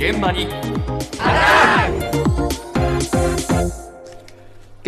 [0.00, 0.48] 現場に。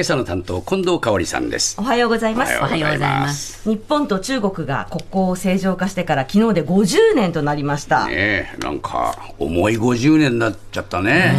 [0.03, 1.77] 今朝の担当近藤香織さんです。
[1.79, 2.59] おはようございます。
[2.59, 3.71] おはようございます。
[3.71, 8.09] 日本と中国が国交を正常化してから昨日で50年となりました。
[8.09, 11.33] ねえなんか重い50年になっちゃったね。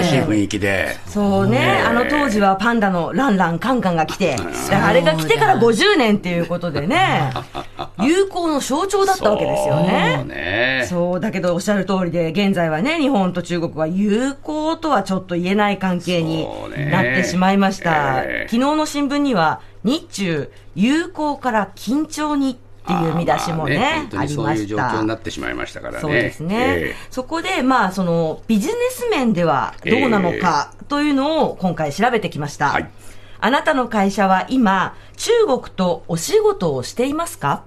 [0.00, 0.96] 難しい雰囲気で。
[1.06, 1.80] そうね。
[1.86, 7.30] あの当時はパンダのランランカンカンが来てだからあれが来てから50年っていうことでね。
[8.02, 10.24] 友好の象徴だったわけですよそうね。
[10.26, 16.48] ねそうだけどおっしゃる通りで現在はね日本と中国は友好とはちょっと言えない関係に
[16.90, 18.07] なってしまいました、ええ
[18.46, 26.00] 昨日の新聞には日中友好から緊張にっていう見出しもねあーまあ本当あにそういう状りました況になってしまいましたからね。
[26.00, 32.68] そうですね、えそこで、まあ、そのビジネス面ではどうなのかというのを今回調べてきました。
[32.68, 32.90] はい。
[33.40, 37.62] あなたの会社は今、中国とお仕事をしていますか？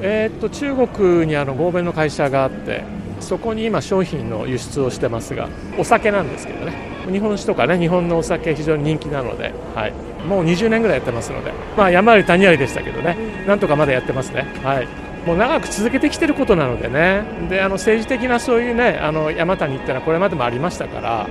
[0.00, 2.84] えーっと中国にあの合弁の会社があって
[3.20, 9.92] そこに今商品の輸出をしてますがお酒なんですけどね日本酒とかね日本のお酒非常に人気なので、はい、
[10.26, 13.16] もう20年ぐらいやってますので、まあ、山あり谷ありでしたけどね。
[13.46, 14.88] なんとかまだやってますね、はい、
[15.26, 17.22] もう長く続けてきてることなのでね。
[17.48, 21.28] であの政治的なそういうねあの山谷ってのはこれまでもありましたから。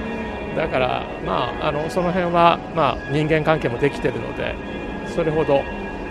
[0.56, 4.56] だから、まあ、あのその辺は、まあ、人間関係もできてるので
[5.16, 5.62] それほど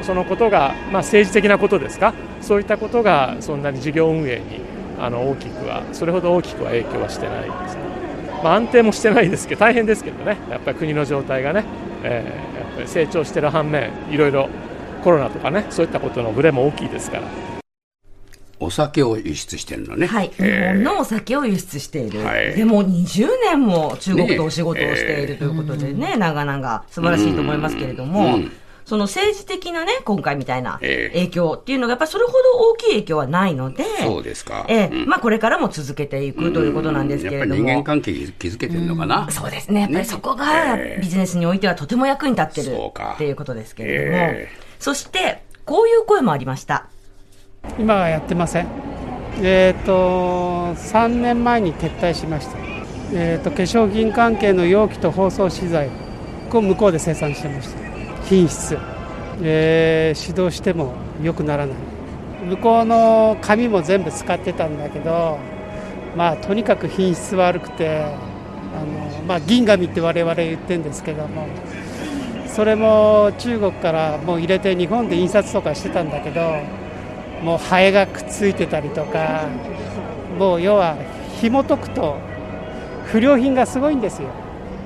[0.03, 2.15] そのことが、まあ、政治的なことですか？
[2.41, 4.61] そういったことがそんなに事業運営に
[5.01, 7.81] あの大きくはそれほど大きくは影響はしてないですね、
[8.43, 10.37] まあ、安定もしてないですけど大変ですけどね。
[10.51, 11.65] やっぱり国の状態がね、
[12.03, 14.49] えーやっぱり成長してる反面いろいろ
[15.03, 17.23] コロナとかねそういったことのブレも大きいですから。
[18.59, 20.07] お酒を輸出してるのね。
[20.07, 20.29] はい。
[20.29, 22.25] 日え本のお酒を輸出している。
[22.25, 22.55] はい。
[22.55, 28.51] でも20年も中国とお仕事をねしているということでね、長々素晴らしいと思いますけれどうもん、
[28.87, 32.39] その政治的なね、今回みたいなええ影響っていうのがやっぱりそれほど
[32.71, 37.83] 大きい影響はないので、そうですかええうんまあこれからも続けていくということなんですけれどやっぱり人間も。
[37.83, 39.81] 関係築けてるのかな、そうですね。
[39.81, 44.59] やっぱりそこがええビジネスにおいてはとても役に立ってるっていうことですけれどもええ。
[44.79, 46.87] そして、こういう声もありました。
[47.81, 48.69] 今はやってません。
[49.43, 49.93] えっ、と
[50.77, 52.57] 3年前に撤退しました。
[53.13, 55.91] えっ、と化粧品関係の容器と包装資材
[56.53, 57.96] を向こうで生産してました。
[58.27, 58.79] 品質、
[59.43, 60.93] えー指導しても
[61.23, 61.77] 良くならない。
[62.49, 65.39] 向こうの紙も全部使ってたんだけど、
[66.17, 68.11] まあとにかく品質悪くて、あ
[68.85, 71.47] のまあ銀紙って我々言ってるんですけども。
[72.57, 76.41] それも中国からもう入れて日本で印刷とかしてたんだけど
[77.43, 79.47] もうハエがくっついてたりとか
[80.39, 80.97] もう要は
[81.39, 82.17] 紐解くと
[83.05, 84.31] 不良品がすごいんですよ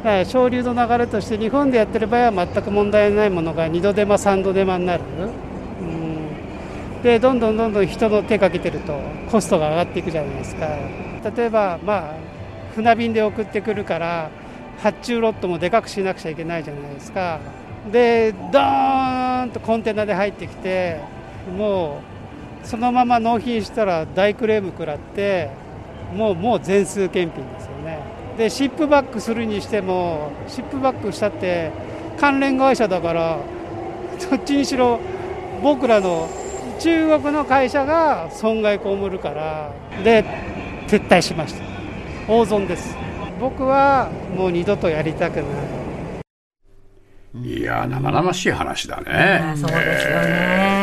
[0.01, 5.03] だから潮流の流れとして日本でやってる場合は全く問題ないものが2度手間3度手間になる、
[5.83, 8.99] うん、でどんどんどんどん人の手かけてると
[9.31, 10.67] コストが上がっていくじゃないですか。
[11.37, 12.15] 例えばまあ
[12.75, 14.31] 船便で送ってくるから
[14.79, 17.41] 発注ロットもでかくしなくちゃいけないじゃないですか。
[17.93, 21.01] でドーンとコンテナで入ってきて
[21.57, 22.01] も
[22.65, 25.51] うそのまま納品したら大クレーム食らって
[26.15, 27.70] もうもう全数検品です
[28.41, 31.71] でシップバックするにしてもシップバックしたって
[32.19, 33.39] 関連会社だから
[34.31, 34.99] どっちにしろ
[35.63, 36.27] 僕らの
[36.79, 40.25] 中国の会社が損害被るからで
[40.89, 41.63] 撤退しました。
[42.27, 42.97] 大損です。
[43.39, 45.45] 僕はもう二度とやりたくない。
[47.45, 50.80] いや生々しい話だあねそうですよね。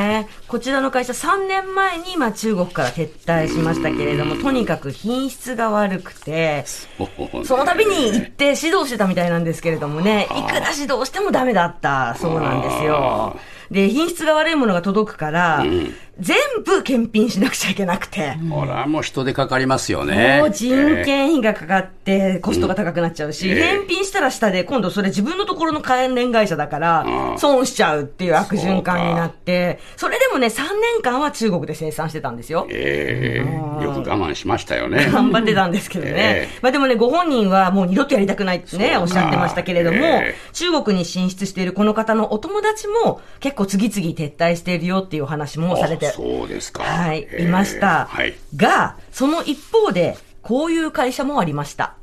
[0.48, 6.66] こちらの会社3年前にまあ中国から撤退しましたけれども、とにかく品質が悪くて、え
[7.44, 13.38] その度に行って指導してたみたいなんですけれどもね、いくら指導してもダメだったそうなんですよ。
[13.72, 15.66] で、品質が悪いものが届くから、
[16.20, 18.32] 全部検品しなくちゃいけなくて。
[18.50, 20.40] ほらもう人手かかりますよね。
[20.40, 20.70] もう人
[21.04, 30.64] 件費がかかって、コストが高くなっちゃうし、ええ返品したら下で、今度それ自分のところの関連会社だからう、ん損しちゃうっていう悪循環になって、それでもね、3
[30.96, 32.68] 年間は中国で生産してたんですよ。
[32.70, 33.84] ええ。
[33.84, 35.10] よく我慢しましたよね。
[35.12, 36.12] 頑張ってたんですけどね。
[36.16, 36.60] ええ。
[36.62, 40.36] まあでもね、ご本人はもう二度とやりたくないってね、おっしゃってましたけれども、ええ。
[40.54, 46.84] 中国に進出しているこの方のお友達も結構次々撤退しているよっていうお話もされてあ、そうですか。
[46.84, 48.06] はい、ええいました。
[48.06, 48.36] はい。
[48.56, 51.96] が、その一方で、こういう会社もありました。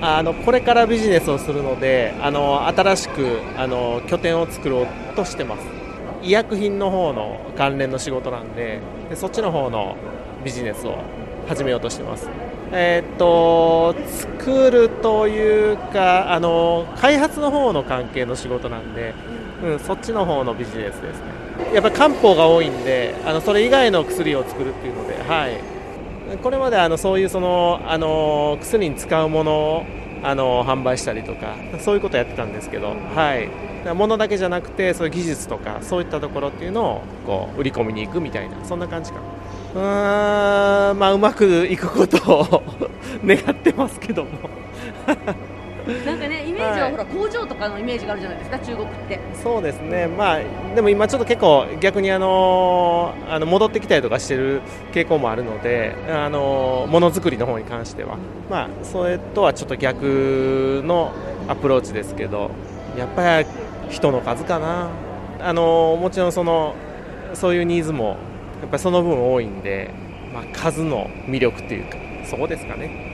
[0.00, 4.86] あのこれからビジネスをするのであの新しくあの拠点を作ろう
[5.16, 5.66] としてます。
[6.22, 9.96] 医薬品の方の関連の仕事なんででそっちの方の
[10.44, 10.98] ビジネスを
[11.48, 12.28] 始めようとしてます。
[12.72, 19.12] えーっと作るというかあの開発の方の関係の仕事なんで、
[19.62, 21.39] うん、そっちの方のビジネスですね
[21.72, 25.80] やっぱ漢方が多いんであのそれ以外の薬を作るっていうのではい。
[26.42, 29.86] これまであのそういうそのあの薬に使うものを
[30.22, 39.18] あの販売したりとかそういうことやってたんですけど、はい、ものだけじゃなくてそういう技術とかそういったところっていうのをこう売り込みに行くみたいなそんな感じか
[39.74, 42.62] うーんまあうまくいくことを
[43.24, 44.30] 願ってますけども。
[46.06, 49.20] なんかね、イメージははいほら、工場とかのイメージがあるじゃないですか、中国って。
[49.34, 50.38] そうですね、まあ、
[50.74, 58.16] でも今、ちょっと結構、逆にあのあの戻ってきたりとかしてる傾向もあるので、あのものづくりの方に関しては、
[58.48, 61.12] まあ、それとはちょっと逆の
[61.48, 62.50] アプローチですけど、
[62.96, 63.46] やっぱり
[63.88, 64.88] 人の数かな、
[65.42, 66.74] あのもちろんその
[67.34, 68.16] そういうニーズも、
[68.60, 69.90] やっぱりその分多いんで、
[70.32, 73.12] まあ、数の魅力っていうか、そこですかね。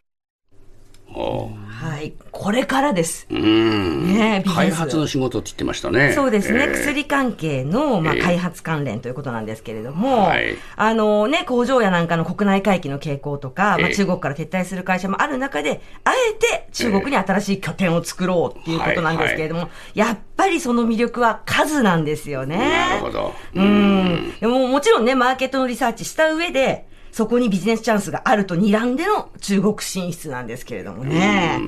[1.15, 2.15] おうはい。
[2.33, 3.27] これからです。
[3.31, 4.15] うん。
[4.15, 6.13] ね開発の仕事って言ってましたね。
[6.15, 22.57] そうですね、えー薬関係の、まあ、ええ開発関連ということなんですけれども、はいあのね、工場やなんかの国内回帰の傾向とか、まあ、ええ中国から撤退する会社もある中で、あえて中国に新しい拠点を作ろうっていうことなんですけれども、やっぱりその魅力は数なんですよね。
[22.57, 23.35] なるほど。
[23.55, 24.35] うん。
[24.41, 31.63] でももちろんね、マーケットのリサーチした上で、そこにビジネスチャンスがあると睨んでの中国進出なんですけれどもね。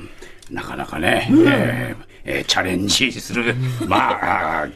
[0.50, 3.54] なかなかね、えーえーチャレンジする、
[3.88, 4.68] まあ、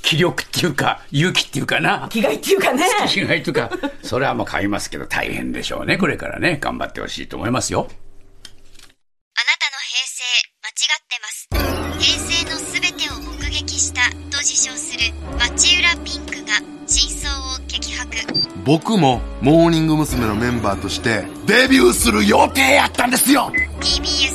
[0.00, 2.06] 気力っていうか、勇気っていうかな。
[2.08, 2.84] 気概っていうかね。
[3.08, 3.68] 気概っていうか、
[4.04, 5.98] それはもう買いますけど大変でしょうね。
[5.98, 7.80] これからね、頑張ってほしいと思いますよ。
[7.80, 10.22] あなたの平成
[10.62, 11.48] 間違ってます
[11.98, 17.58] 平成のすべてを目撃したと自称する町浦ピンクが真相を
[18.64, 20.20] 僕もモーニング娘。
[20.26, 23.50] のメンバーとしてデビューする予定やったんですよ
[23.80, 24.29] TBS